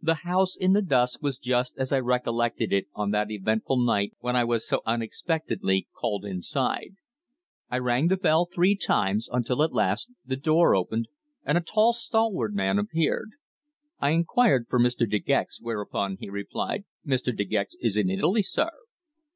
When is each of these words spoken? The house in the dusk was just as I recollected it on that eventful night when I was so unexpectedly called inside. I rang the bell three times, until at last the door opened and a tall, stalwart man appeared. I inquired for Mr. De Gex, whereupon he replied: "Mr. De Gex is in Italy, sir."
The 0.00 0.14
house 0.22 0.54
in 0.54 0.74
the 0.74 0.80
dusk 0.80 1.22
was 1.24 1.36
just 1.36 1.76
as 1.76 1.90
I 1.92 1.98
recollected 1.98 2.72
it 2.72 2.86
on 2.94 3.10
that 3.10 3.32
eventful 3.32 3.78
night 3.84 4.12
when 4.20 4.36
I 4.36 4.44
was 4.44 4.64
so 4.64 4.80
unexpectedly 4.86 5.88
called 5.92 6.24
inside. 6.24 6.94
I 7.68 7.78
rang 7.78 8.06
the 8.06 8.16
bell 8.16 8.44
three 8.46 8.76
times, 8.76 9.28
until 9.32 9.64
at 9.64 9.72
last 9.72 10.12
the 10.24 10.36
door 10.36 10.76
opened 10.76 11.08
and 11.44 11.58
a 11.58 11.62
tall, 11.62 11.92
stalwart 11.92 12.54
man 12.54 12.78
appeared. 12.78 13.30
I 13.98 14.10
inquired 14.10 14.68
for 14.68 14.78
Mr. 14.78 15.10
De 15.10 15.18
Gex, 15.18 15.60
whereupon 15.60 16.18
he 16.20 16.30
replied: 16.30 16.84
"Mr. 17.04 17.36
De 17.36 17.44
Gex 17.44 17.74
is 17.80 17.96
in 17.96 18.08
Italy, 18.08 18.44
sir." 18.44 18.70